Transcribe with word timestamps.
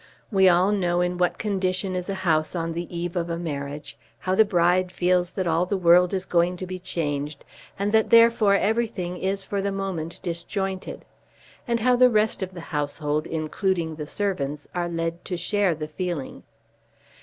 We 0.31 0.49
all 0.49 0.71
know 0.71 0.99
in 1.01 1.19
what 1.19 1.37
condition 1.37 1.95
is 1.95 2.09
a 2.09 2.15
house 2.25 2.55
on 2.55 2.73
the 2.73 2.91
eve 2.91 3.15
of 3.15 3.29
a 3.29 3.37
marriage, 3.37 3.99
how 4.17 4.33
the 4.33 4.43
bride 4.43 4.91
feels 4.91 5.29
that 5.33 5.45
all 5.45 5.67
the 5.67 5.77
world 5.77 6.11
is 6.11 6.25
going 6.25 6.57
to 6.57 6.65
be 6.65 6.79
changed, 6.79 7.45
and 7.77 7.91
that 7.93 8.09
therefore 8.09 8.55
everything 8.55 9.17
is 9.17 9.45
for 9.45 9.61
the 9.61 9.71
moment 9.71 10.19
disjointed; 10.23 11.05
and 11.67 11.81
how 11.81 11.95
the 11.95 12.09
rest 12.09 12.41
of 12.41 12.55
the 12.55 12.61
household, 12.73 13.27
including 13.27 13.97
the 13.97 14.07
servants, 14.07 14.67
are 14.73 14.89
led 14.89 15.23
to 15.25 15.37
share 15.37 15.75
the 15.75 15.87
feeling. 15.87 16.41